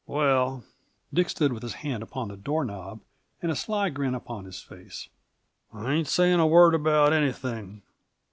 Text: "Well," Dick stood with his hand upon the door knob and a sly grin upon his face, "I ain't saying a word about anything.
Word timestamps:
"Well," 0.07 0.63
Dick 1.13 1.29
stood 1.29 1.53
with 1.53 1.61
his 1.61 1.75
hand 1.85 2.01
upon 2.01 2.29
the 2.29 2.35
door 2.35 2.65
knob 2.65 3.01
and 3.39 3.51
a 3.51 3.55
sly 3.55 3.89
grin 3.91 4.15
upon 4.15 4.45
his 4.45 4.59
face, 4.59 5.09
"I 5.71 5.93
ain't 5.93 6.07
saying 6.07 6.39
a 6.39 6.47
word 6.47 6.73
about 6.73 7.13
anything. 7.13 7.83